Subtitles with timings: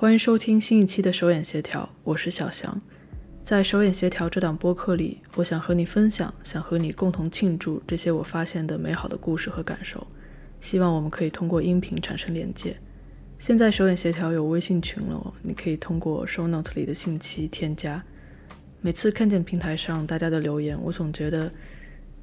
[0.00, 2.80] 欢迎收听新一期的手眼协调，我是小翔。
[3.42, 10.06] 在手眼协调这档播客里，我想和你分享，想和你共同庆祝这些我发现的美好的故事和感受。
[10.58, 12.74] 希望我们可以通过音频产生连接。
[13.38, 18.02] 现在手眼协调有微信群了，你可以通过 show note 里的信息添加。
[18.80, 21.52] 每次看见平台上大家的留言，我总觉得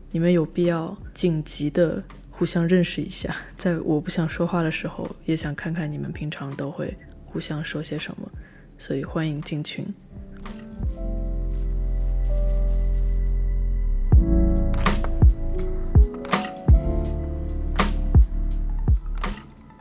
[0.09, 3.35] 你们有必要紧急的互相认识一下。
[3.55, 6.97] 在我不想说话的时候，也想看看你们平常都会
[7.37, 8.27] 互相说些什么，
[8.79, 9.85] 所以欢迎进群。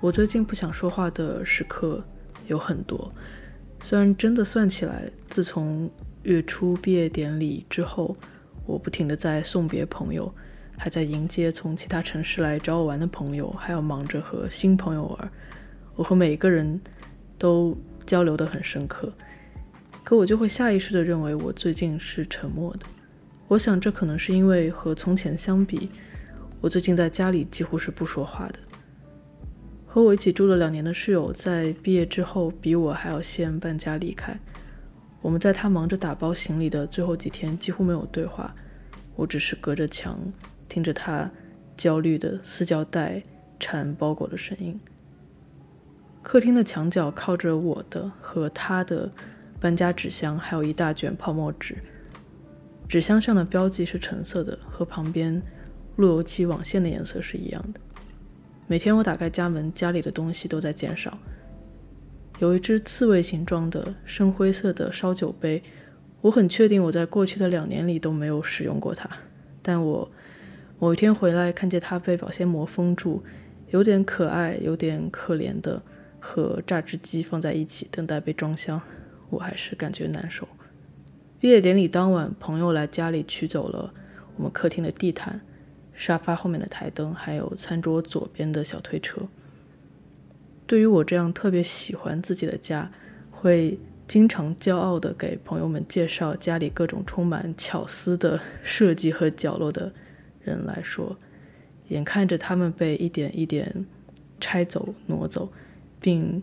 [0.02, 2.04] 我最近不想说话的时刻
[2.46, 3.10] 有很多，
[3.80, 5.90] 虽然真的算起来，自从
[6.24, 8.14] 月初毕业典礼之后，
[8.66, 10.30] 我不停的在送别朋友，
[10.76, 15.32] 还在迎接从其他城市来找我玩的朋友，还要忙着和新朋友玩。
[15.94, 16.78] 我和每一个人
[17.38, 19.12] 都交流得很深刻，
[20.04, 22.86] 可我就会下意识的认为我最近是沉默的。
[23.48, 25.90] 我想这可能是因为和从前相比，
[26.60, 28.58] 我最近在家里几乎是不说话的。
[29.86, 34.38] 和我一起住了两年的室友，在毕业之后比我还要先搬家离开。
[35.22, 38.54] 我们在他忙着打包行李的最后几天几乎没有对话，
[39.14, 40.20] 我只是隔着墙
[40.68, 41.30] 听着他
[41.76, 43.22] 焦虑的撕胶带
[43.58, 44.78] 缠包裹的声音。
[46.26, 49.08] 客厅的墙角靠着我的和他的
[49.60, 51.76] 搬家纸箱，还有一大卷泡沫纸。
[52.88, 55.40] 纸箱上的标记是橙色的，和旁边
[55.94, 57.78] 路由器网线的颜色是一样的。
[58.66, 61.16] 每天我打开家门，家里的东西都在减少。
[62.40, 65.62] 有一只刺猬形状的深灰色的烧酒杯，
[66.22, 69.08] 我很确定我在过去的两年里都没有使用过它。
[69.62, 70.10] 但我
[70.80, 73.22] 某一天回来，看见它被保鲜膜封住，
[73.70, 75.80] 有点可爱，有点可怜的
[76.26, 78.80] 和榨汁机放在一起，等待被装箱，
[79.30, 80.48] 我还是感觉难受。
[81.38, 83.94] 毕业典礼当晚，朋友来家里取走了
[84.36, 85.40] 我们客厅的地毯。
[85.94, 89.22] 沙发后面的台灯，还有餐桌左边的小推车。
[90.66, 92.90] 对于我这样特别喜欢自己的家，
[93.30, 99.92] 会经常骄傲地给朋友们介绍家里各种充满巧思的设计和角落的
[100.42, 101.16] 人来说，
[101.88, 103.86] 眼看着他们被一点一点
[104.40, 105.50] 拆走、挪走，
[106.00, 106.42] 并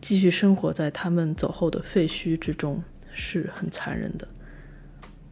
[0.00, 2.82] 继续生活在他们走后的废墟之中，
[3.12, 4.26] 是很残忍的。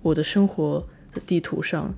[0.02, 1.94] 我的生活的地图上。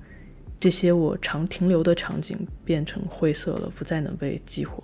[0.59, 4.81] 这些我常停留的场景变成灰色了，不再能被激活。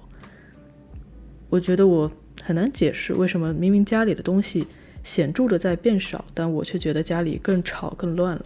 [1.47, 2.11] 我觉得我
[2.43, 4.67] 很难解释为什么明明家里的东西
[5.05, 8.45] 显著的在变少，但我却觉得家里更吵更乱了。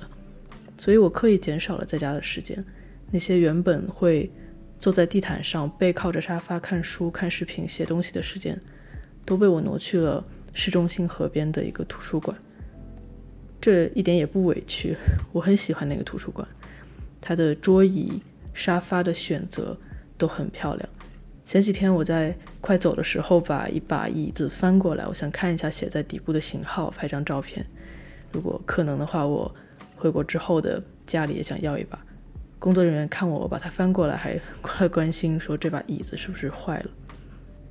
[0.77, 2.63] 所以我刻意减少了在家的时间。
[3.09, 4.31] 那些原本会
[4.79, 8.59] 坐在地毯上背靠着沙发看书、看视频、写东西的时间，
[9.25, 10.23] 都被我挪去了
[10.53, 12.37] 市中心河边的一个图书馆。
[13.61, 14.97] 这一点也不委屈，
[15.31, 16.45] 我很喜欢那个图书馆。
[17.21, 18.21] 它的桌椅、
[18.53, 19.77] 沙发的选择
[20.17, 20.89] 都很漂亮。
[21.45, 27.65] 前几天我在快走的时候，把一把椅子翻过来，我想看一下写在底部的型号，拍张照片。
[28.33, 29.53] 如果可能的话，我
[29.95, 31.97] 回国之后的家里也想要一把。
[32.63, 36.89] 工作人员看我把它翻过来，还快关心说这把椅子是不是坏了。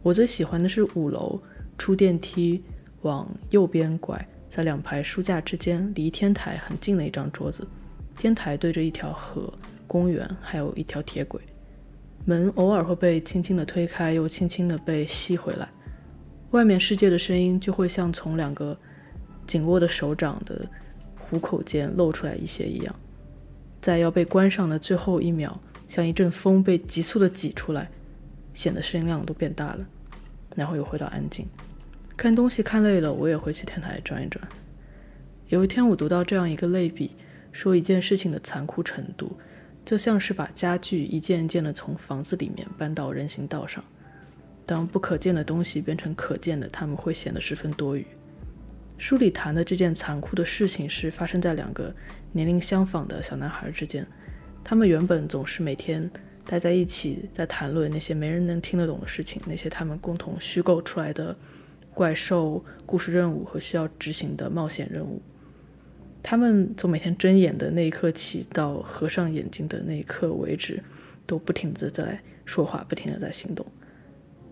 [0.03, 1.41] 我最喜欢的是五楼
[1.79, 2.63] 出电梯
[3.01, 7.67] 往右边拐，在两排书架之间，离天台很近的一张桌子。
[8.19, 9.51] 天台对着一条河、
[9.87, 11.41] 公园，还有一条铁轨。
[12.27, 15.67] 门偶尔会被轻轻地推开，又轻轻地被吸回来。
[16.51, 18.77] 外面世界的声音就会像从两个
[19.47, 20.69] 紧握的手掌的
[21.19, 22.95] 虎口间露出来一些一样，
[23.83, 27.91] 在要被关上的最后一秒，像一阵风被急速地挤出来，
[28.55, 29.85] 显得声音量都变大了，
[30.57, 31.45] 然后又回到安静。
[32.17, 34.43] 看东西看累了，我也会去天台转一转。
[35.49, 37.11] 有一天，我读到这样一个类比。
[37.51, 39.37] 说一件事情的残酷程度，
[39.85, 43.85] 就像是把家具一件一件的从房子里面搬到人行道上。
[44.65, 48.07] 当不可见的东西变成可见的，他们会显得十分多余。
[49.03, 51.93] 书里谈的这件残酷的事情是发生在两个
[52.31, 54.07] 年龄相仿的小男孩之间。
[54.63, 56.09] 他们原本总是每天
[56.47, 61.37] 待在一起，在谈论那些没人能听得懂的事情，那些他们共同虚构出来的
[61.93, 65.21] 怪兽、故事任务和需要执行的冒险任务。
[66.23, 70.81] 他们从每天睁眼的那一刻起，到合上眼睛的那一刻为止，
[71.27, 73.67] 都不停地在说话，不停地在行动。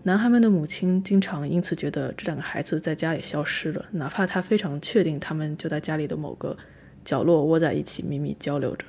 [0.03, 6.57] 男孩们的母亲经常因此觉得这两个孩子在家里消失了，哪怕他非常确定他们就在家里的某个
[7.05, 8.85] 角落窝在一起秘密交流着。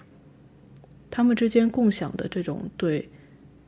[1.11, 3.11] 他们之间共享的这种对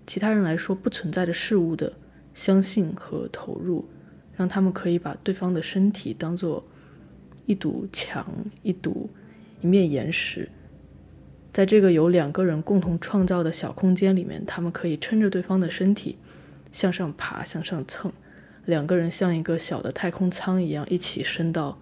[0.07, 1.93] 其他人来说不存在的事物的
[2.33, 3.85] 相信和投入，
[4.35, 6.65] 让他们可以把对方的身体当做
[7.45, 8.27] 一堵墙、
[8.63, 9.11] 一堵
[9.61, 10.49] 一面岩石，
[11.53, 16.17] 在这个由两个人共同创造的小空间里面，他们可以撑着对方的身体
[16.75, 18.13] 向上爬、向上蹭，
[18.65, 21.79] 两个人像一个小的太空舱一样，一起升到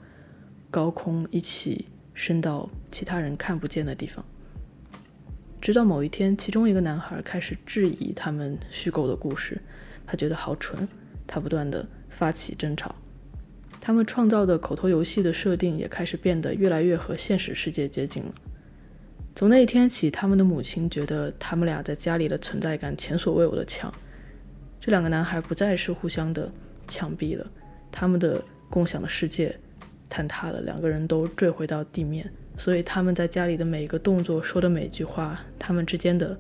[0.71, 4.23] 高空，一起升到其他人看不见的地方。
[5.63, 9.59] 直到某一天，其中一个男孩开始质疑他们虚构的故事，
[10.07, 10.87] 他觉得好蠢，
[11.27, 12.95] 他不断的发起争吵。
[13.81, 18.35] 他们创造的口头游戏的设定也开始变得越来越和现实世界接近了。
[19.35, 23.91] 从那一天起，他们的母亲觉得他们俩在家里的存在感前所未有的强。
[24.85, 26.51] 这两个男孩不再是互相的
[26.89, 27.47] 墙壁了，
[27.93, 29.57] 他们的共享的世界
[30.11, 32.29] 坍塌了，两个人都坠回到地面。
[32.57, 36.37] 所以他们在家里的每一个动作、说的每一句话，他们之间的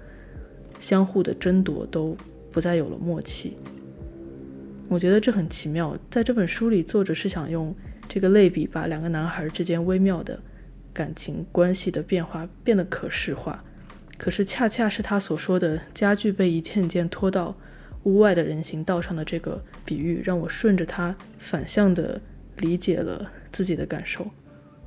[0.80, 2.16] 相互的争夺都
[2.50, 3.56] 不再有了默契。
[4.88, 5.96] 我觉得这很奇妙。
[6.10, 7.72] 在这本书里，作者是想用
[8.08, 10.36] 这个类比，把两个男孩之间微妙的
[10.92, 13.62] 感情关系的变化变得可视化。
[14.18, 17.56] 可是，恰恰是他所说的家具被一件件拖到
[18.04, 22.20] 屋外的人行道上的这个比喻，让我顺着它反向的
[22.58, 24.26] 理解了自己的感受。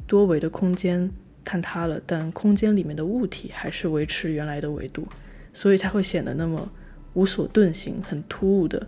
[0.08, 1.10] 多维的空间
[1.44, 5.08] 坍塌了，但空间里面的物体还是维持原来的维度，
[5.54, 6.70] 所以它会显得那么
[7.14, 8.88] 无所遁形，很突兀的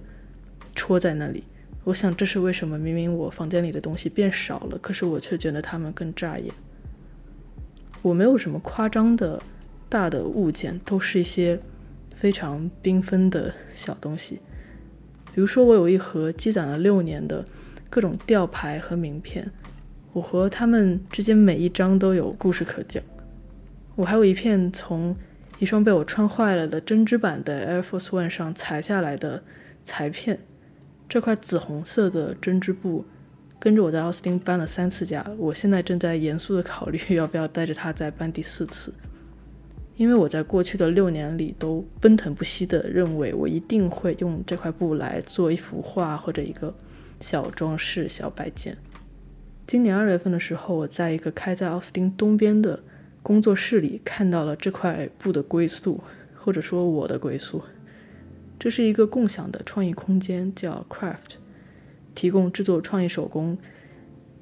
[0.76, 1.44] 戳在那里。
[1.84, 6.54] 我想这是为什么明明我房间里的东西变少了，可是我却觉得它们更扎眼。
[8.02, 9.42] 我没有什么夸张的
[9.88, 11.58] 大的物件，都是一些
[12.20, 14.42] 非常缤纷的小东西。
[15.36, 17.46] 比如说，我有一盒积攒了六年的
[17.92, 19.46] 各种吊牌和名片。
[20.14, 23.04] 我和他们之间每一张都有故事可讲。
[23.96, 25.16] 我还有一片从
[25.60, 29.44] 一双被我穿坏了的针织版的 Air Force One 上裁下来的
[29.86, 30.40] 裁片。
[31.08, 33.06] 这块紫红色的针织布
[33.60, 38.92] 跟着我在奥斯汀搬了三次家，我现在正在严肃的考虑要不要带着它再搬第四次。
[39.98, 46.74] 因为我在过去的六年里都奔腾不息地认为我一定会用这块布来做一幅画或者一个
[47.20, 48.78] 小装饰、小摆件。
[49.66, 52.82] 今年二月份的时候，我在一个开在奥斯汀东边的
[53.24, 56.00] 工作室里看到了这块布的归宿，
[56.36, 57.64] 或者说我的归宿。
[58.60, 61.38] 这是一个共享的创意空间，叫 Craft，
[62.14, 63.58] 提供制作创意手工。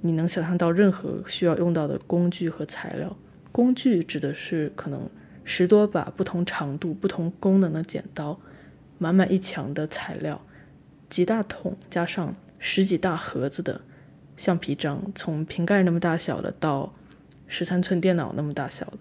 [0.01, 3.15] 你能想象到任何需要用到的工具和材料。
[3.51, 5.09] 工具指的是可能
[5.45, 8.37] 十多把不同长度、不同功能的剪刀，
[8.97, 10.45] 满满一墙的材料，
[11.07, 13.79] 几大桶加上十几大盒子的。
[14.37, 16.91] 橡皮章，从瓶盖那么大小的到
[17.47, 18.99] 十三寸电脑那么大小的，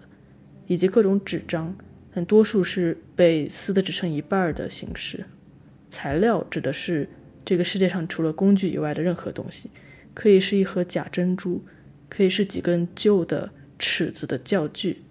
[0.69, 1.75] 以及各种纸张，
[2.15, 5.25] 但多数是被撕的只剩一半的形式。
[5.91, 7.09] 材料指的是
[7.45, 9.71] 这个世界上除了工具以外的任何东西，
[10.15, 11.65] 可以是一盒假珍珠，
[12.09, 15.03] 可以是几根旧的尺子的教具，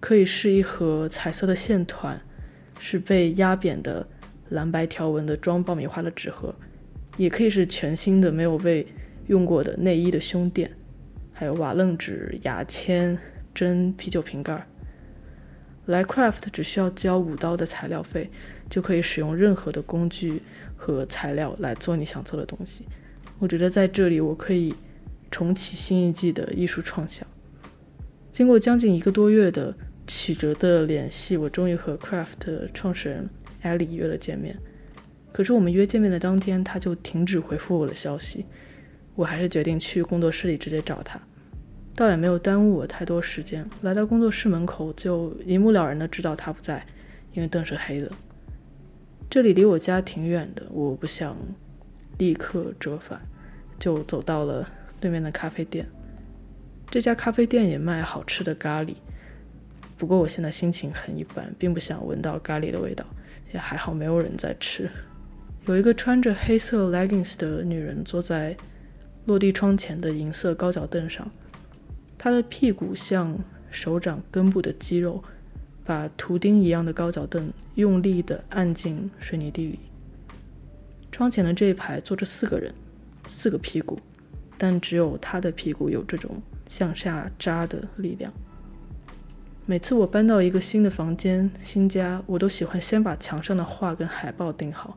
[0.00, 2.20] 可以是一盒彩色的线团，
[2.78, 4.06] 是被压扁的
[4.50, 6.54] 蓝白条纹的装爆米花的纸盒，
[7.16, 8.86] 也可以是全新的没有被。
[9.28, 10.70] 用过的内衣的胸垫，
[11.34, 13.18] 还有瓦楞纸、牙签、
[13.54, 14.66] 针、啤酒瓶盖。
[15.84, 18.30] 来 craft 只需要交五刀的材料费，
[18.70, 20.40] 就可以使用任何的工具
[20.74, 22.86] 和材料来做你想做的东西。
[23.38, 24.74] 我觉得在这里我可以
[25.30, 27.28] 重启新一季的艺术创想。
[28.32, 29.76] 经过将近一个多月的
[30.08, 33.28] 曲折的联系，我终于和 craft 创始人
[33.62, 34.58] Ellie 约了见面。
[35.30, 38.46] 可是我们约见面的当天，他就停止回复我的消息。
[39.14, 41.20] 我还是决定去工作室里直接找他，
[41.94, 43.68] 倒也没有耽误我太多时间。
[43.82, 46.86] 来到工作室门口，就一目了然的知道他不在，
[47.34, 48.10] 因为灯是黑的。
[49.28, 51.36] 这里离我家挺远的，我不想
[52.16, 53.20] 立刻折返，
[53.78, 54.66] 就走到了
[54.98, 55.86] 对面的咖啡店。
[56.90, 58.94] 这家咖啡店也卖好吃的咖喱，
[59.98, 63.04] 不过我现在心情很一般，并不想闻到咖喱的味道，
[63.52, 64.88] 也还好没有人在吃。
[65.66, 68.56] 有一个穿着黑色 leggings 的女人坐在。
[69.26, 71.30] 落地窗前的银色高脚凳上，
[72.16, 73.38] 她的屁股像
[73.70, 75.22] 手掌根部的肌肉，
[75.84, 79.80] 把图钉一样的高脚凳用力地按进水泥地里。
[81.12, 82.72] 窗前的这一排坐着四个人，
[83.26, 84.00] 四个屁股，
[84.56, 88.32] 但只有她的屁股有这种向下扎的力量。
[89.70, 94.96] 每次我搬到一个新的房间、新家，我都喜欢先把墙上的画跟海报钉好。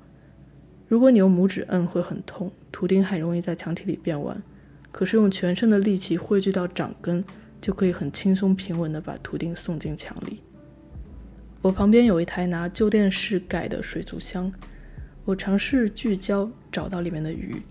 [0.88, 4.42] 如果你用拇指摁会很痛，图钉很容易在墙体里变弯。
[4.90, 7.22] 可是用全身的力气汇聚到掌根，
[7.60, 10.40] 就可以很轻松平稳地把图钉送进墙里。
[11.62, 14.50] 我旁边有一台拿旧电视改的水族箱，
[15.25, 17.62] 我尝试聚焦找到里面的鱼，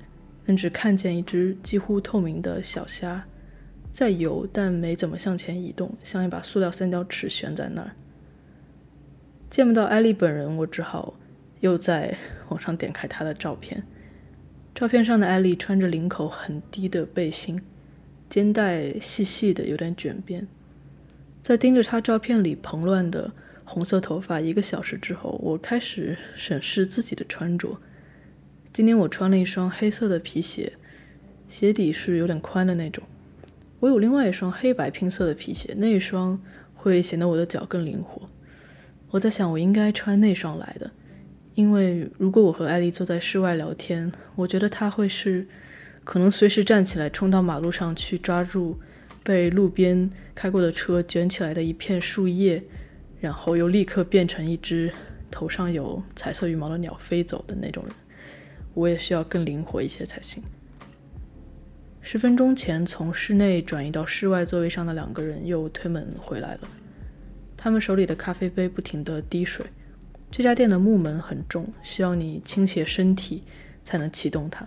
[0.45, 3.25] 但只看见一只几乎透明的小虾，
[3.93, 7.91] 在游但没怎么向前移动，像一把塑料三角尺悬在那儿。
[9.49, 11.15] 见不到艾丽本人，我只好
[11.59, 12.17] 又在
[12.49, 13.83] 网上点开她的照片。
[14.75, 17.61] 照片上的艾丽穿着领口很低的背心，
[18.29, 20.47] 肩带细细的，有点卷边。
[21.43, 23.33] 在盯着她照片里蓬乱的
[23.65, 27.77] 红色头发一个小时之后，我开始审视自己的穿着。
[28.73, 30.73] 今天我穿了一双黑色的皮鞋，
[31.49, 33.03] 鞋底是有点宽的那种。
[33.81, 36.39] 我有另外一双黑白拼色的皮鞋，那一双
[36.75, 38.29] 会显得我的脚更灵活。
[39.11, 40.91] 我在想，我应该穿那双来的，
[41.55, 45.47] 因为如果我和艾丽坐在室外聊天，我觉得她会是
[46.05, 48.79] 可能随时站起来冲到马路上去抓住
[49.25, 52.63] 被路边开过的车卷起来的一片树叶，
[53.19, 54.93] 然后又立刻变成一只
[55.31, 57.95] 头上有彩色羽毛的鸟飞走的那种人。
[58.75, 60.43] 我也需要更灵活一些才行。
[62.03, 66.61] 十分钟前从室内转移到室外座位上的两个人又推门回来了，
[67.57, 69.67] 他们手里的咖啡杯不停地滴水。
[70.31, 73.43] 这家店的木门很重，需要你倾斜身体
[73.85, 74.67] 才能启动它。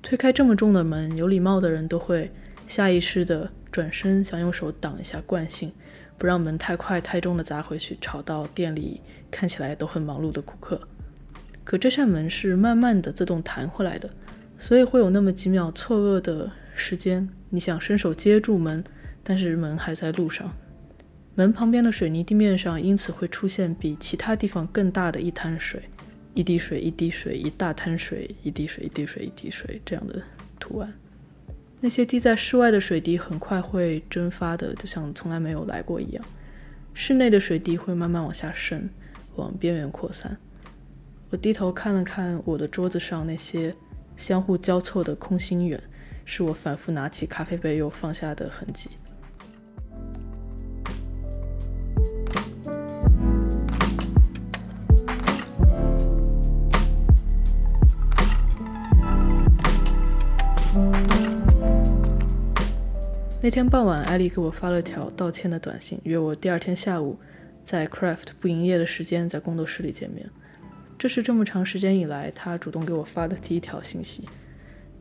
[0.00, 2.30] 推开这么重的门，有礼貌的人都会
[2.66, 5.72] 下意识地转身，想用手挡一下惯性，
[6.16, 9.00] 不让门太快太重的砸回去，吵到店里
[9.30, 10.80] 看起来都很忙碌的顾客。
[11.64, 14.10] 可这扇门是慢慢的自动弹回来的，
[14.62, 17.28] 所以会有那么几秒错愕的时间。
[17.50, 18.84] 你想伸手接住门，
[19.20, 20.56] 但是门还在路上。
[21.34, 25.82] 门旁边的水泥地面上因此会出现比其他地方更大的一滩水，
[26.32, 30.22] 一滴水，一滴水，一大滩水，一滴水，一滴水，一滴水这样的
[30.60, 30.92] 图案。
[31.80, 36.24] 那些滴在室外的水滴很快会蒸发的，就像从来没有来过一样。
[36.94, 38.88] 室内的水滴会慢慢往下渗，
[39.34, 40.36] 往边缘扩散。
[41.30, 43.74] 我低头看了看我的桌子上那些
[44.22, 45.82] 相互交错的空心圆，
[46.24, 48.88] 是我反复拿起咖啡杯又放下的痕迹。
[63.40, 67.18] 那天傍晚，艾丽给我发了条道歉的短信，约我第二天下午
[67.64, 70.30] 在 Craft 不营业的时间在工作室里见面。
[71.02, 74.22] 这是这么长时间以来他主动给我发的第一条信息。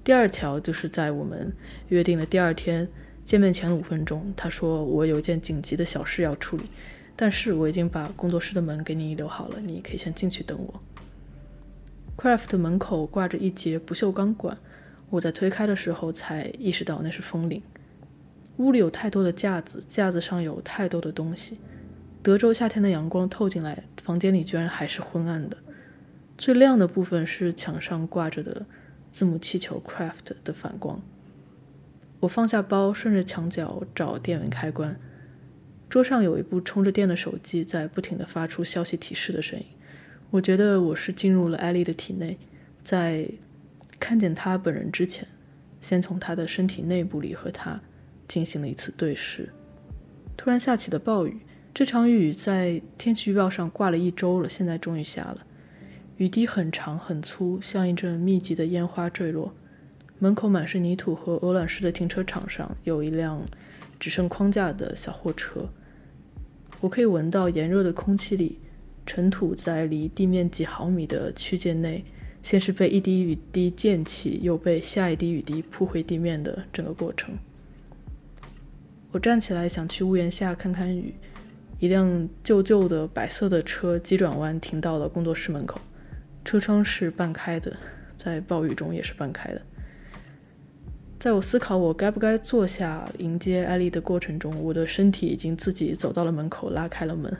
[0.03, 1.53] 第二条就是在我们
[1.89, 2.87] 约定的第二天
[3.23, 6.63] 见面前五分钟，他说我有件紧急的小事要处理，
[7.15, 10.81] 但是我已经把工作室的门给你留好了，你可以先进去等我。
[12.17, 14.57] Craft 门口挂着一节不锈钢管，
[15.11, 17.61] 我在推开的时候才意识到那是风铃。
[18.57, 21.59] 屋里有太多的架子，架子上有太多的东西。
[22.23, 25.55] 德州夏天的阳光透进来，房间里居然还是昏暗的。
[26.41, 28.65] 最亮的部分是墙上挂着的
[29.11, 30.99] 字母气球 “Craft” 的反光。
[32.19, 34.99] 我放下包，顺着墙角找电源开关。
[35.87, 39.65] 桌上有一部充着电的手机，在不停地发出消息提示的声音。
[40.31, 42.39] 我觉得我是进入了艾丽的体内，
[42.81, 43.29] 在
[43.99, 45.27] 看见她本人之前，
[45.79, 47.79] 先从她的身体内部里和她
[48.27, 49.53] 进行了一次对视。
[50.35, 55.45] 突然下起了暴雨，这场雨在天气预报上挂了一周了，现在终于下了。
[56.21, 59.55] 雨滴很长很粗，像一阵密集的烟花坠落。
[60.19, 63.41] 门口满是泥土和鹅卵石的停车场上，有一辆
[63.99, 65.67] 只剩框架的小货车。
[66.79, 68.59] 我可以闻到炎热的空气里，
[69.03, 72.05] 尘土在离地面几毫米的区间内，
[72.43, 77.35] 先是被一滴雨滴溅起，又被下一滴雨滴扑回地面的整个过程。
[79.11, 81.15] 我站起来想去屋檐下看看雨。
[81.79, 85.81] 一辆旧旧的白色的车急转弯停到了工作室门口。
[86.43, 87.75] 车窗是半开的，
[88.15, 89.61] 在暴雨中也是半开的。
[91.19, 97.31] 在我思考我该不该坐下迎接艾丽的过程中，我的身体已经自己走到了门口，拉开了门。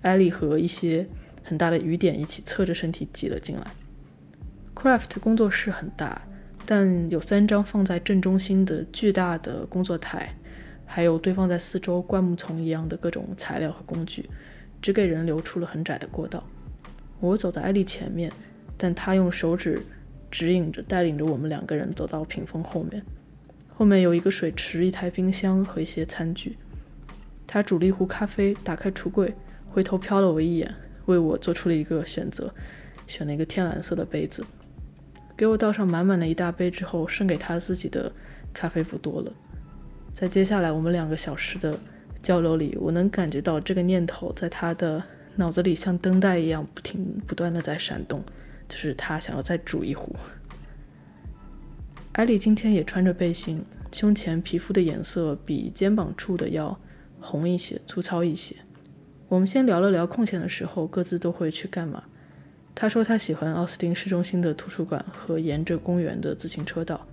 [0.00, 1.06] 艾丽和一些
[1.42, 3.66] 很大的雨点一起侧着身体挤了进来。
[4.74, 6.22] Craft 工作室很大，
[6.64, 10.34] 但有三张放在正中心的巨大的工作台，
[10.86, 14.28] 还有堆放在四周灌木丛一样的各种材料和工具，
[14.80, 16.42] 只给人留出了很窄的过道。
[17.20, 18.30] 我走在艾丽前面，
[18.76, 19.82] 但她用手指
[20.30, 23.02] 指引着，带领着我们两个人走到屏风后面。
[23.76, 26.56] 后面有一个水池、一台冰箱和一些餐具。
[27.46, 29.34] 她煮了一壶咖啡，打开橱柜，
[29.66, 30.74] 回头瞟了我一眼，
[31.06, 32.52] 为我做出了一个选择，
[33.06, 34.44] 选了一个天蓝色的杯子，
[35.36, 38.12] 给我倒上满满的一大杯之后，剩给她自己的
[38.52, 39.32] 咖啡不多了。
[40.12, 41.78] 在接下来我们两个小时的
[42.22, 45.02] 交流里，我能感觉到这个念头在她的。
[45.36, 48.22] 脑子里像灯带一样不停不断的在闪动，
[48.68, 50.14] 就是他想要再煮一壶。
[52.12, 56.78] 艾莉今天也穿着背心，胸前皮肤的颜色比肩膀处的要
[57.20, 58.54] 红一些，粗糙一些。
[59.28, 62.04] 我们先聊了聊空闲的时候各自都会去干嘛。
[62.74, 67.04] 他说他喜欢奥斯汀市中心的图书馆和沿着公园的自行车道。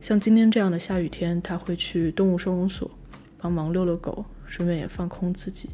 [0.00, 2.90] 像今天这样的下雨天，他会去动物收容所
[3.38, 5.70] 帮忙遛遛狗，顺便也放空自己。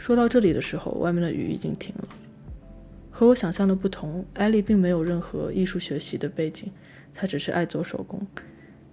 [0.00, 2.08] 说到这里的时候，外面的雨已经停了。
[3.10, 6.72] 和我想象的不同，艾莉并没有任何艺术学习的背景。
[7.12, 8.26] 他只是爱做手工，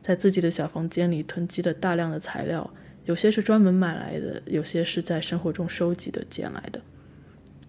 [0.02, 2.70] 在自己的小房间里囤积了大量的材料，
[3.06, 6.82] 有些是专门买来的，有些是在生活中收集的、捡来的。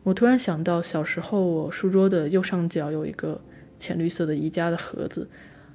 [0.02, 3.40] 我突然想到，小时候我书桌的右上角有一个
[3.78, 5.28] 浅绿色的宜家的盒子，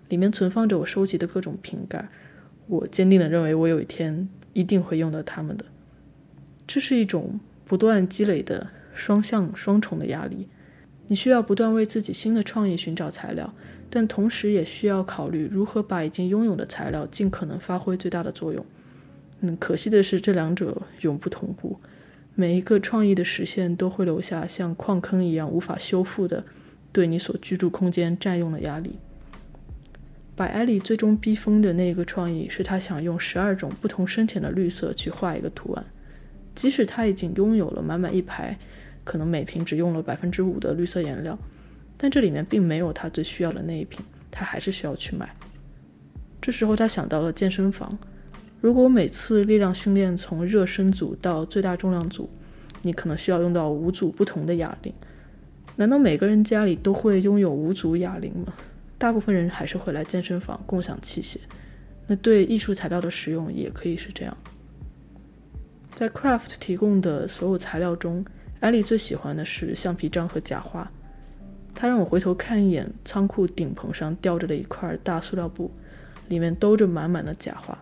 [0.09, 2.09] 里面存放着我收集的各种瓶盖。
[2.67, 5.63] 我坚定地认为，我有一天一定会用到它们的。
[6.65, 7.39] 这是一种
[7.73, 10.47] 不断积累的双向双重的压力，
[11.07, 13.51] 你需要不断为自己新的创意寻找材料。
[13.89, 18.63] 但同时也需要考虑如何把已经拥有的材料尽可能发挥最大的作用。
[19.41, 21.79] 嗯，可惜的是，这两者永不同步。
[22.35, 26.43] 每一个创意的实现都会留下像矿坑一样无法修复的
[26.91, 28.99] 对你所居住空间占用的压力。
[30.35, 35.83] 把艾莉最终逼疯的那个创意是他想用十二种不同深浅的绿色去画一个图案，
[36.55, 38.57] 即使他已经拥有了满满一排，
[39.03, 41.37] 可能每瓶只用了百分之五的绿色颜料。
[41.97, 45.35] 但这里面并没有他最需要的那一瓶，他还是需要去买。
[46.41, 47.97] 这时候他想到了健身房。
[48.59, 52.29] 如果每次力量训练从热身组到最大重量组，
[52.81, 54.93] 你可能需要用到五组不同的哑铃。
[55.75, 58.53] 难道每个人家里都会拥有五组哑铃吗？
[58.97, 61.37] 大部分人还是会来健身房共享器械。
[62.07, 64.37] 那对艺术材料的使用也可以是这样。
[65.95, 68.25] 在 Craft 提供的所有材料中，
[68.59, 70.91] 艾莉最喜欢的是橡皮章和假花。
[71.75, 75.71] 他让我回头看一眼仓库顶棚上吊着的一块大塑料布，
[76.29, 77.77] 里面兜着满满的假花。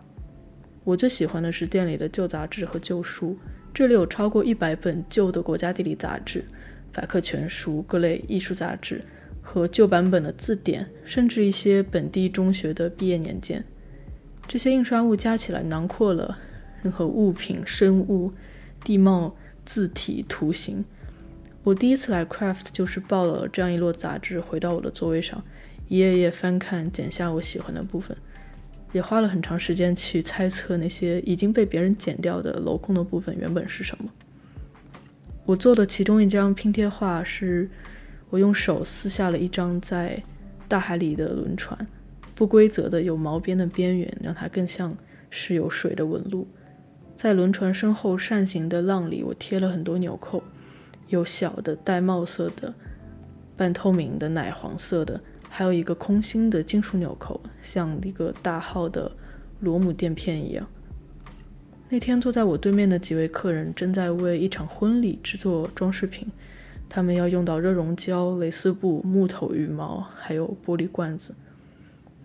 [0.84, 3.36] 我最喜欢的是店里的旧杂志和旧书，
[3.72, 6.44] 这里有超过一百本旧的国家地理杂志、
[6.92, 9.02] 百科全书、各类艺术杂志
[9.40, 13.64] 和旧版本的字典，甚至一些本地中学的毕业年鉴。
[14.48, 16.36] 这些印刷物加起来囊括了
[16.82, 18.32] 任何物品、生物、
[18.84, 20.84] 地貌、字体、图形。
[21.64, 25.42] 我第一次来 Craft 就是抱了这样一摞杂志，回到我的座位上，
[25.88, 28.16] 一页页翻看，剪下我喜欢的部分，
[28.92, 34.10] 也花了很长时间去猜测那些已经被别人剪掉的镂空的部分原本是什么。
[35.44, 37.70] 我做的其中一张拼贴画是，
[38.30, 40.20] 我用手撕下了一张在
[40.66, 41.86] 大海里的轮船，
[42.34, 44.96] 不规则的有毛边的边缘，让它更像
[45.30, 46.48] 是有水的纹路。
[47.16, 50.42] 在轮船身后扇形的浪里，我贴了很多纽扣。
[51.08, 52.72] 有小的带帽色的、
[53.54, 59.12] 半透明的、奶黄色的，还有一个空心的金属纽扣，像一个大号的
[59.60, 60.66] 螺母垫片一样。
[61.90, 66.26] 那天坐在我对面的几位客人正在为一场婚礼制作装饰品，
[66.88, 71.34] 他们要用到热熔胶、蕾丝布、木头、羽毛，还有玻璃罐子。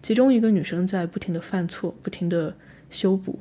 [0.02, 2.56] 其中一个女生在不停地犯错，不停地
[2.90, 3.38] 修补，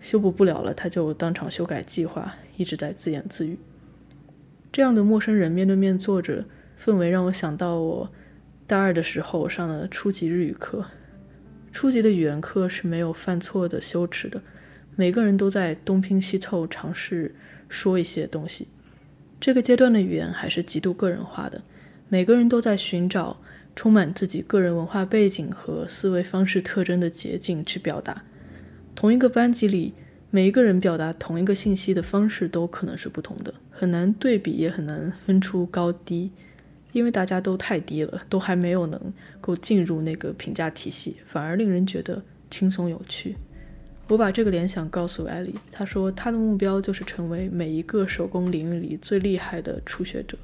[0.00, 3.58] 修补不了了，他就当场修改计划，一直在自言自语。
[4.70, 6.44] 这样的陌生人面对面坐着，
[6.78, 8.10] 氛围让我想到我
[8.66, 10.84] 大二的时候上的初级日语课。
[11.72, 14.40] 初级的语言课是没有犯错的羞耻的，
[14.96, 17.34] 每个人都在东拼西凑尝试
[17.68, 18.68] 说一些东西。
[19.40, 21.62] 这个阶段的语言还是极度个人化的，
[22.08, 23.38] 每个人都在寻找
[23.76, 28.24] 充满自己个人文化背景和思维方式特征的捷径去表达。
[28.98, 29.94] 同一个班级里。
[30.30, 36.32] 每一个人表达同一个信息的方式都可能是不同的，很难对比，也很难分出高低，
[36.90, 39.00] 因为大家都太低了，都还没有能
[39.40, 43.36] 够进入那个评价体系，反而令人觉得轻松有趣。
[44.08, 50.36] 我把这个联想告诉艾莉，她说她的目标就是成为每一个手工领域里最厉害的初学者。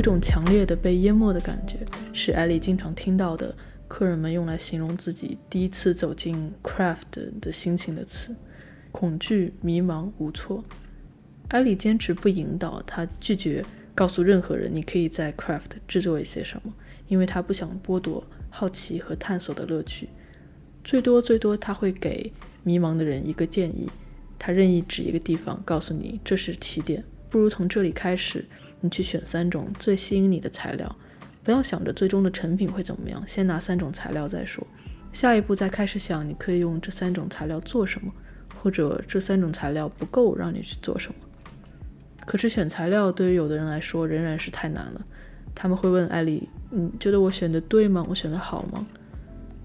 [0.00, 1.76] 一种强烈的被淹没的感觉，
[2.14, 3.54] 是艾莉经常听到的
[3.86, 8.34] 客人们用来形容自己第一次走进 craft 的心情的词：
[8.92, 10.64] 恐惧、迷茫、无措。
[11.48, 13.62] 艾莉坚持不引导，她拒绝
[13.94, 16.72] 告诉任何人你可以在 craft 制作一些什么，
[17.06, 20.08] 因为她不想剥夺好奇和探索的乐趣。
[20.82, 22.32] 最多最多，他会给
[22.62, 23.86] 迷茫的人一个建议，
[24.38, 28.46] 他任意指一个地方，告诉你这是起点，不如从这里开始，
[28.80, 30.96] 你去选三种最吸引你的材料，
[31.42, 34.66] 不要想着最终的成品会怎么样，先拿三种材料再说。
[35.12, 38.12] 下一步再开始想你可以用这三种材料做什么，
[38.56, 41.14] 或者这三种材料不够让你去做什么。
[42.24, 45.04] 可是选材料对于有的人来说仍然是太难了，
[45.54, 48.06] 他们会问艾丽：“你觉得我选的对吗？
[48.08, 48.86] 我选的好吗？”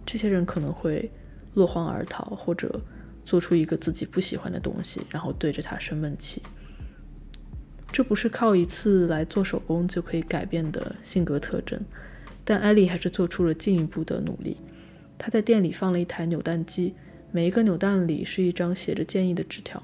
[0.03, 1.11] 这些人可能会
[1.53, 2.81] 落荒而逃，或者
[3.23, 6.41] 做出一个自己不喜欢的东西，然后对着它生闷气。
[7.95, 11.79] 这不是靠一次来做手工就可以改变的性格特征，
[12.43, 14.57] 但艾丽还是做出了进一步的努力。
[15.17, 16.93] 她在店里放了一台扭蛋机，
[17.31, 19.81] 每一个扭蛋里是一张写着建议的纸条。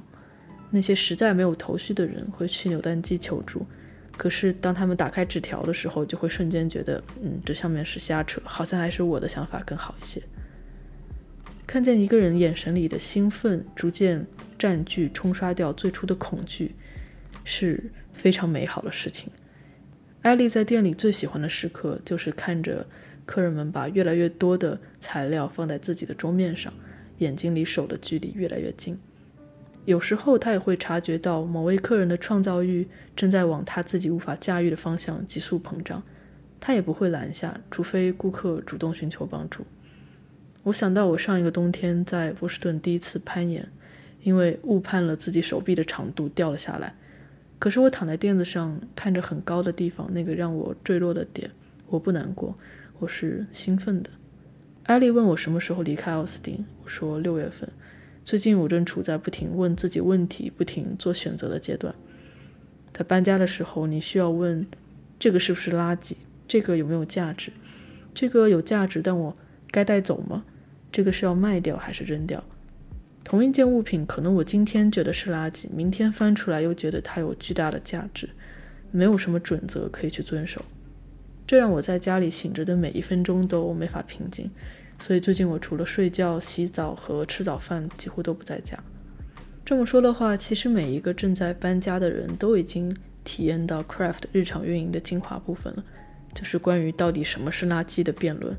[0.72, 3.66] 那些实在没有头绪的人会去扭蛋机求助，
[4.18, 10.22] 可是当他们打开纸条的时候，就会瞬间觉得，嗯，这上面是瞎扯，好像还是我的想法更好一些。
[11.66, 14.28] 看见一个人眼神里的兴奋逐渐
[14.60, 16.76] 占据、冲刷掉最初的恐惧，
[17.46, 19.32] 是非常美好的事情。
[20.22, 22.86] 艾丽在店里最喜欢的时刻，就是看着
[23.26, 26.72] 客人们把越来越多的材料放在自己的桌面上，
[27.18, 29.00] 眼睛离手的距离越来越近。
[29.86, 36.04] 有时候她也会察觉到某位客人的创造欲正在往他自己无法驾驭的方向急速膨胀，
[36.60, 39.66] 她也不会拦下，除非顾客主动寻求帮助。
[40.62, 43.68] 我想到我上一个冬天在波士顿第一次攀岩，
[44.22, 46.94] 因为误判了自己手臂的长度掉了下来。
[47.62, 51.52] 可是我躺在垫子上看着很高的地方那个让我坠落的点，
[51.90, 52.56] 我不难过，
[52.98, 54.10] 我是兴奋的。
[54.86, 57.70] 艾丽问我什么时候离开奥斯汀，我说六月份。
[58.24, 61.94] 最近我正处在不停问自己问题、不停做选择的阶段。
[62.92, 64.66] 在搬家的时候，你需要问：
[65.20, 66.16] 这个是不是垃圾？
[66.48, 67.52] 这个有没有价值？
[68.12, 69.38] 这个有价值，但我
[69.70, 70.44] 该带走吗？
[70.92, 72.44] 这个是要卖掉还是扔掉？
[73.24, 78.30] 同一件物品，可能我今天觉得是垃圾，明天翻出来又觉得它有巨大的价值。
[78.94, 80.62] 没有什么准则可以去遵守，
[81.48, 84.52] 这让我在家里醒着的每一分钟都没法平静。
[85.00, 88.78] 所以最近我除了睡觉、洗澡和吃早饭，几乎都不在家。
[89.64, 95.84] 这么说的话，其实每一个正在搬家的人都已经体验到 Craft 日常运营的精华部分了，
[96.34, 98.54] 就是关于到底什么是垃圾的辩论。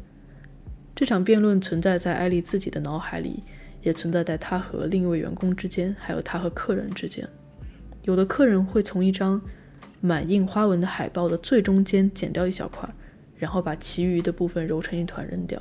[0.96, 3.42] 这场辩论存在在艾丽自己的脑海里，
[3.82, 7.28] 也存在在他和另一位员工之间，还有他和客人之间。
[8.02, 9.40] 有的客人会从一张
[10.00, 12.88] 满印花纹的海报的最中间剪掉一小块，
[13.36, 15.60] 然后把其余的部分揉成一团扔掉。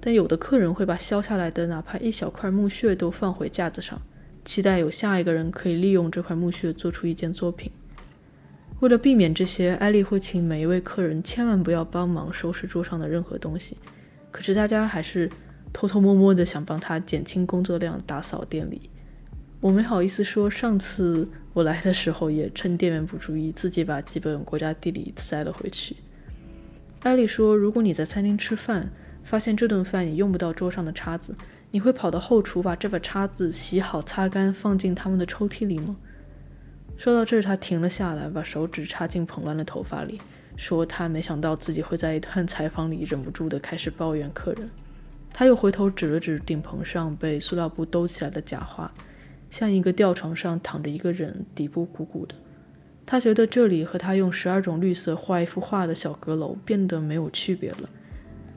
[0.00, 4.00] 但有的客人会把削下来的哪怕一小块木屑都放回架子上，
[4.44, 7.72] 期待有下一个人可以利用这块木屑做出一件作品。
[8.80, 13.78] 为了避免这些，艾丽会请每一位客人千万不要帮忙收拾桌上的任何东西。
[14.30, 15.30] 可是大家还是
[15.72, 18.90] 偷偷摸摸的想帮他减轻工作量，打扫店里。
[19.60, 25.96] 我没好意思说，上次我来的时候也趁店员不注意，自己把几本国家地理塞了回去。
[27.00, 28.90] 艾丽说，如果你在餐厅吃饭，
[29.24, 31.34] 发现这顿饭你用不到桌上的叉子，
[31.70, 35.96] 你会跑到后厨把这把叉子洗好、擦干，放进他们的抽屉里吗？
[36.96, 40.20] 说到这儿，他停了下来，把手指插进蓬乱的头发里，
[40.56, 44.68] 说他没想到自己会在一段采访里忍不住的开始抱怨客人。
[45.38, 48.90] 他又回头指了指顶棚上被塑料布兜起来的假花，
[49.50, 52.34] 像一个吊床上躺着一个人，底部鼓鼓的。
[53.04, 57.90] 他觉得这里和他用十二种绿色画一幅画的小阁楼变得没有区别了。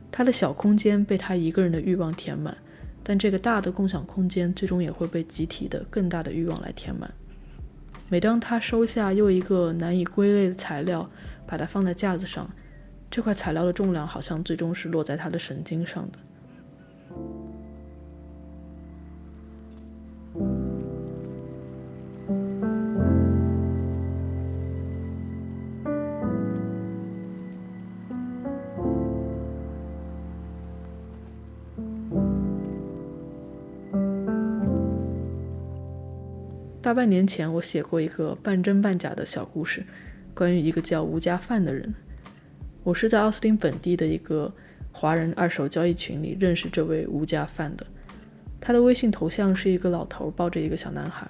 [0.10, 2.56] 他的小空间被他一个人的欲望填满，
[3.04, 7.14] 但这个大的共享空间最终也会被集体的更大的欲望来填满。
[8.08, 11.10] 每当他收下又一个难以归类的材料，
[11.46, 12.50] 把它放在架子上，
[13.12, 16.20] 这块材料的重量好像最终是落在他的神经上的。
[36.90, 39.86] 大半年前，我写过一个半真半假的小故事，
[40.34, 41.94] 关于一个叫吴家范的人。
[42.84, 44.52] 我是在奥斯汀本地的一个
[44.92, 47.86] 华人二手交易群里认识这位吴家范的。
[48.60, 51.30] 他的微信头像是一个老头抱着一个小男孩，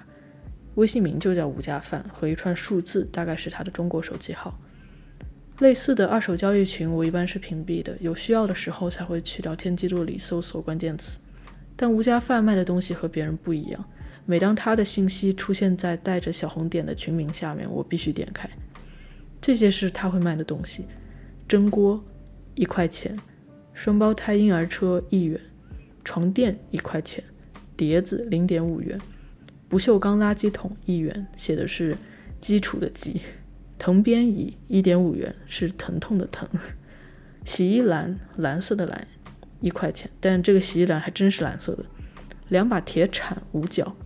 [0.76, 4.58] 微信名就叫吴家范，和一串数字，大概是他的中国手机号。
[5.58, 11.18] 类似的二手交易群，我一般是屏蔽的，有需要的时候才会去聊天记录里搜索关键词。
[11.76, 13.84] 但吴家范卖的东西和别人不一样。
[14.30, 18.48] 每当他的信息出现在带着小红点的群名下面，我必须点开。
[19.40, 20.84] 这些是他会卖的东西：
[21.48, 22.00] 蒸锅
[22.54, 23.18] 一块钱，
[23.74, 25.40] 双胞胎婴儿车一元，
[26.04, 27.24] 床垫一块钱，
[27.76, 28.96] 碟子零点五元，
[29.68, 31.96] 不锈钢垃圾桶一元，写的是
[32.40, 33.20] 基础的基，
[33.78, 36.48] 藤编椅一点五元是疼痛的疼，
[37.44, 39.08] 洗衣篮蓝色的蓝
[39.60, 41.84] 一块钱，但这个洗衣篮还真是蓝色的，
[42.48, 43.96] 两把铁铲五角，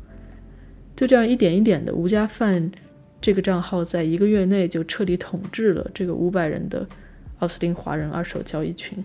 [0.97, 2.71] 就这样一点一点的，吴家饭
[3.21, 6.87] 这个账号在一个月内就彻底统治了这个五百人的
[7.41, 9.03] 奥斯汀华人二手交易群，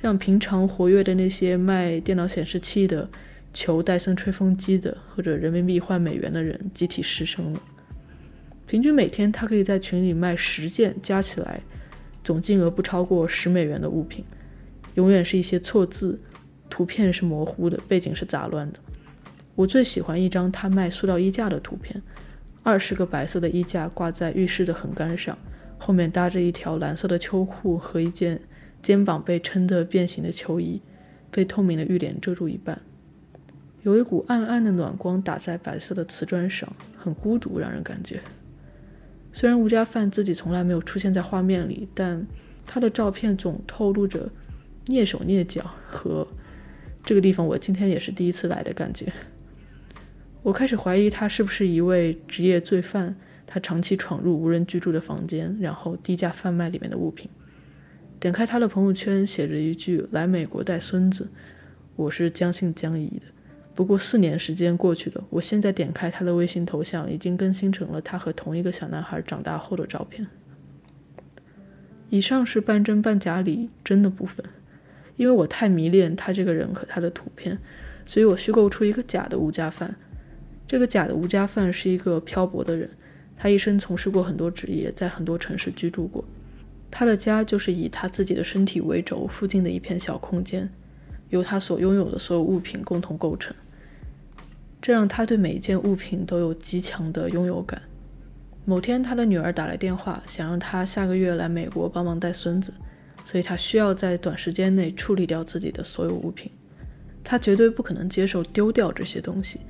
[0.00, 3.08] 让平常活跃的那些卖电脑显示器的、
[3.52, 7.60] 求戴森吹风机的或者人民币换美元的人集体失声了。
[8.66, 11.60] 平均每天，他可以在群里卖十件，加起来
[12.22, 14.24] 总金额不超过十美元的物品，
[14.94, 16.18] 永远是一些错字，
[16.70, 18.78] 图片是模糊的，背景是杂乱的。
[19.56, 22.02] 我最喜欢一张他卖塑料衣架的图片，
[22.62, 25.38] 二十个白色的衣架挂在浴室的横杆上，
[25.78, 28.40] 后面搭着一条蓝色的秋裤和一件
[28.82, 30.82] 肩膀被撑得变形的秋衣，
[31.30, 32.80] 被透明的浴帘遮住一半，
[33.82, 38.20] 有一股暗暗的暖光打在白色的瓷砖上，很孤独，让人感觉。
[39.32, 42.26] 虽然吴家范自己从来没有出现在画面里，但
[42.66, 44.30] 他的照片总透露着
[44.86, 46.26] 蹑手蹑脚和
[47.04, 49.12] 这个地方我今天也是第一次来的感觉。
[50.44, 57.30] 我开始怀疑他是不是一位职业罪犯，他长期闯入无人居住的房间，然后低价贩卖里面的物品。
[58.20, 61.26] 点开他的朋友圈，写着一句“来美国带孙子”，
[61.96, 63.24] 我是将信将疑的。
[63.74, 70.26] 不过四年时间过去了，我现在点开他的微信头像，已经更新成了他和同一个小男孩长大后的照片。
[72.10, 74.44] 以上是半真半假里真的部分，
[75.16, 77.58] 因为我太迷恋他这个人和他的图片，
[78.04, 79.96] 所以我虚构出一个假的吴家范。
[80.74, 82.90] 这个假的吴家范是一个漂泊的人，
[83.36, 86.24] 他一生从事过很多职业，在很多城市居住过。
[86.90, 90.68] 他的家就是以他自己的身体为轴，附近的一片小空间，
[91.28, 93.54] 由他所拥有的所有物品共同构成。
[94.82, 97.80] 这让他对每一件物品都有极强的拥有感。
[98.64, 102.74] 某天，他的女儿打来电话，想让他下个月来美国帮忙带孙子，
[103.24, 106.50] 所以他需要在短时间内处理掉自己的所有物品。
[107.22, 109.60] 他绝对不可能接受丢掉这些东西，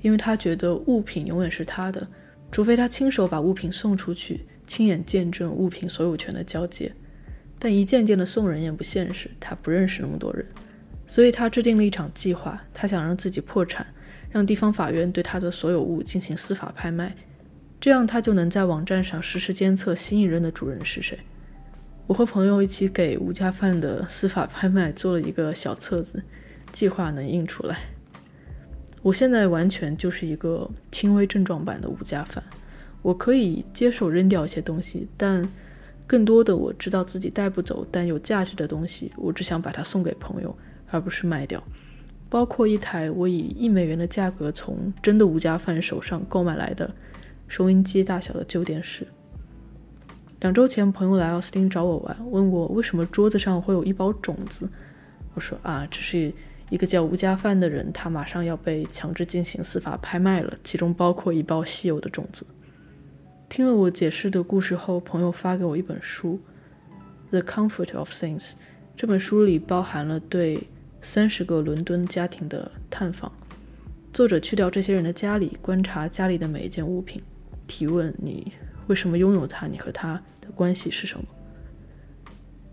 [0.00, 2.06] 因为他觉得物品永远是他的，
[2.50, 6.92] 除非他亲手把物品送出去，亲眼见证物品所有权的交接。
[7.58, 10.46] 但一件件的送人也不现实，他不认识那么多人，
[11.06, 13.86] 所以他制定了一场计划，他想让自己破产。
[14.30, 17.16] 让地方法院对他的所有物进行司法拍卖，
[17.80, 21.18] 这样他就能在网站上实时监测新一任的主人是谁。
[22.06, 26.22] 我和朋友一起给吴家范的司法拍卖做了一个小册子，
[26.72, 27.78] 计划能印出来。
[29.08, 32.44] 我现在完全就是一个轻微症状版的吴家饭，
[33.00, 35.48] 我可以接受扔掉一些东西，但
[36.06, 40.54] 更多的我知道自己带不走但有价值的东西，我只想把它送给朋友，
[40.90, 41.62] 而不是卖掉。
[42.28, 46.94] 包括一台我以一美元的价格从真的吴家饭手上购买来的
[47.46, 49.06] 收音机大小的旧电视。
[50.40, 54.68] 两周前，朋友来奥斯汀找我玩，问我为什么桌子上会有一包种子。
[55.32, 56.30] 我说啊，这是
[56.70, 62.46] 一个叫吴家范的人，他马上要被强制进行司法拍卖了，其中包括一包稀有的种子。
[63.48, 66.40] 听了我解释的故事后，朋友发给我一本书，
[67.30, 68.40] 《The Comfort of Things》。
[68.96, 70.68] 这本书里包含了对。
[71.00, 73.30] 三十个伦敦家庭的探访，
[74.12, 77.22] 作者去掉这些人的家里，观察家里的每一件物品，
[77.68, 78.52] 提问你
[78.88, 81.24] 为什么拥有它，你和它的关系是什么。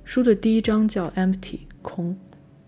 [0.04, 2.18] 书的第一章叫 Empty 空，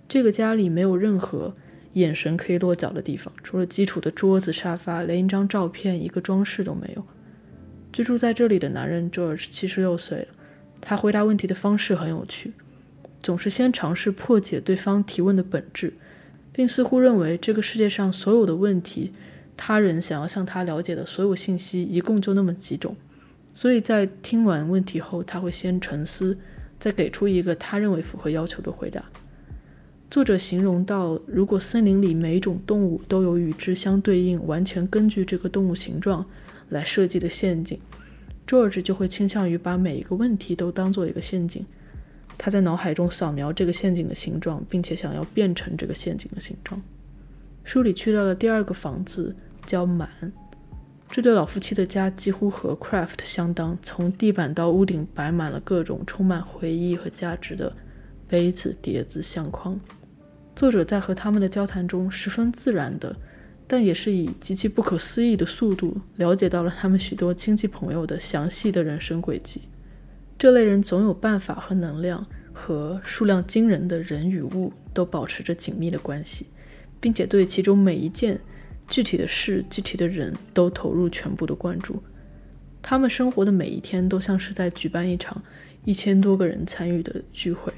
[0.08, 1.54] 这个家里没有任何
[1.94, 7.04] 眼神可以落脚的地方，除了基础的桌子、沙发，连一张照片、一个装饰都没有。
[7.92, 10.28] 居住在这里的男人 George 七十六岁了，
[10.80, 12.54] 他回答问题的方式很有趣。
[13.20, 15.94] 总是先尝试破解对方提问的本质，
[16.54, 19.12] 并似乎认为这个世界上所有的问题，
[19.58, 22.96] 他人想要向他了解的所有信息，一共就那么几种。
[23.54, 26.38] 所以在听完问题后，他会先沉思，
[26.80, 29.04] 再给出一个他认为符合要求的回答。
[30.10, 36.26] 作者形容到，如果森林里每一种动物都有与之相对应、完全根据这个动物形状
[36.70, 37.78] 来设计的陷阱
[38.48, 41.66] ，George 就会倾向于把每一个问题都当做一个陷阱。
[42.38, 46.82] 他在脑海中扫描这个陷阱的形状，并且想要变成这个陷阱的形状。
[47.66, 50.10] 书里去到的第二个房子叫满，
[51.10, 57.76] 这对老夫妻的家几乎和 Craft 相当，从地板到屋顶摆满了各种充满回忆和价值的
[58.30, 59.78] 杯子、碟子、相框。
[60.58, 63.16] 作者在和他们的交谈中十分自然的，
[63.68, 69.62] 但也是以极其不可思议的速度了解到了他们许多亲戚朋友的详细的人生轨迹。
[70.36, 76.48] 这类人总有办法和能量，和数量惊人的人与物都保持着紧密的关系，
[77.00, 78.40] 并且对其中每一件
[78.88, 82.02] 具体的事、具体的人都投入全部的关注。
[82.82, 85.40] 他们生活的每一天都像是在举办一场
[85.86, 87.72] 一千多个人参与的聚会。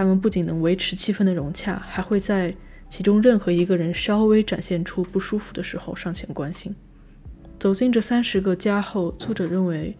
[0.00, 2.56] 他们不仅能维持气氛的融洽，还会在
[2.88, 6.74] 其中任何一个人稍微展现出不舒服的时候上前关心。
[7.58, 9.94] 走进这三十个家后，作者认为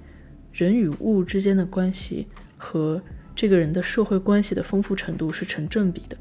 [0.54, 2.98] 人与物之间的关系和
[3.36, 6.16] 这个人的社会关系的丰富程度是成正比的。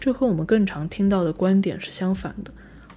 [0.00, 2.50] 这和我们更常听到的观点是相反的。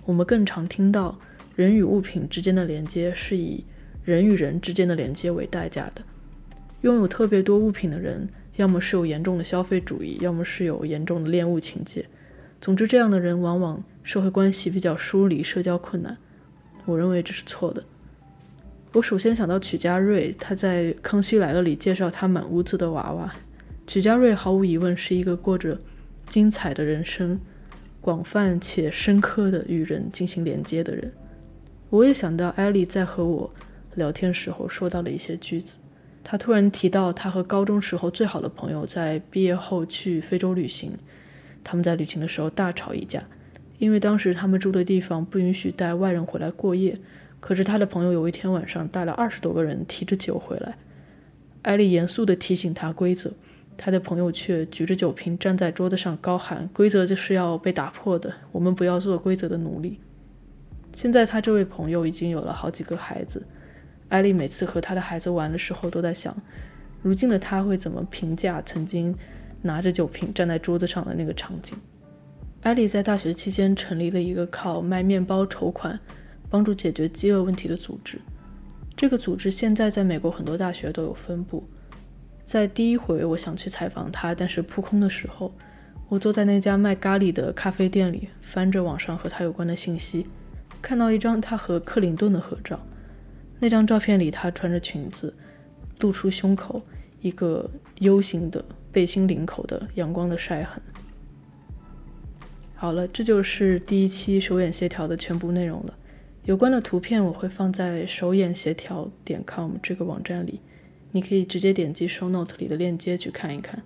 [0.05, 1.19] 我们更常听到
[1.53, 3.61] 人与物品之间的连接是以
[4.05, 6.01] 人与人之间的连接为代价的。
[6.79, 8.25] 拥有特别多物品的人，
[8.55, 12.05] 要么是有严重的消费主义，要么是有严重的恋物情节。
[12.61, 16.17] 总之，这样的人往往社会关系比较疏离，社交困难。
[16.85, 17.83] 我认为这是错的。
[18.91, 23.33] 我首先想到曲家瑞，他在《康熙来了》里介绍他满屋子的娃娃。
[23.87, 25.79] 曲家瑞毫无疑问是一个过着
[26.27, 27.39] 精彩的人生、
[27.99, 31.11] 广泛且深刻的与人进行连接的人。
[31.89, 33.53] 我也想到艾莉在和我。
[33.95, 35.77] 聊天时候说到了一些句子，
[36.23, 40.93] 他突然提到他和高中时候最好的朋友在毕业后去非洲旅行，
[41.63, 43.21] 他们在旅行的时候大吵一架，
[43.77, 46.97] 因为当时他们住的地方不允许带外人回来过夜。
[47.41, 50.77] 可是他的朋友有一天晚上带了二十多个人提着酒回来，
[51.63, 53.33] 艾丽严肃地提醒他规则，
[53.75, 59.99] 他的朋友却举着酒瓶站在桌子上高喊：“规则就是要被打破的，我们不要做规则的奴隶。”
[60.93, 63.43] 现在他这位朋友已经有了好几个孩子。
[64.13, 66.37] 艾丽每次和她的孩子玩的时候，都在想，
[67.01, 69.15] 如今的她会怎么评价曾经
[69.63, 71.75] 拿着酒瓶站在桌子上的那个场景。
[72.61, 75.99] 艾丽在大学期间成立了一个靠卖面包筹款、
[76.47, 78.21] 帮助解决饥饿问题的组织。
[78.95, 81.67] 这个组织现在在美国很多大学都有分部。
[82.45, 85.51] 在第一回我想去采访他，但是扑空的时候，
[86.07, 90.27] 我坐在那家卖咖喱的咖啡店里，翻着网上和他有关的信息，
[90.83, 92.79] 看到一张他和克林顿的合照。
[93.63, 95.33] 那张照片里，她穿着裙子，
[96.01, 96.81] 露出胸口
[97.21, 100.83] 一个 U 型的背心领口的阳光的晒痕。
[102.75, 105.97] 好了，这就是第一期手眼协调的全部内容了。
[106.43, 110.59] 有关的图片我会放在手眼协调点 com 这个网站里，
[111.11, 113.81] 你可以直接点击 show note 里的链接去看一看。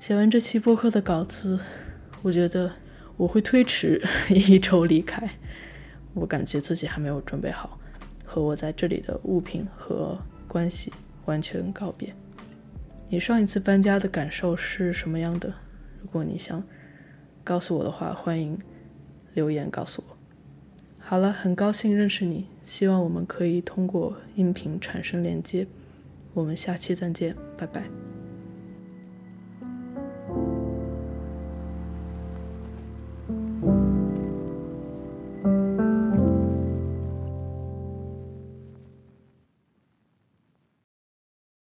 [0.00, 1.60] 写完这期播客的稿子，
[2.22, 2.72] 我觉得
[3.18, 5.28] 我会推迟 一周离开，
[6.14, 7.78] 我感觉自己还没有准备好。
[8.32, 10.18] 和我在这里的物品和
[10.48, 10.90] 关系
[11.26, 12.14] 完全告别。
[13.10, 15.52] 你上一次搬家的感受是什么样的？
[16.00, 16.64] 如果你想
[17.44, 18.58] 告诉我的话，欢迎
[19.34, 20.16] 留言告诉我。
[20.98, 25.66] 好了，很高兴认识你，希望我们可以通过音频产生连接。
[26.32, 27.84] 我们下期再见，拜拜。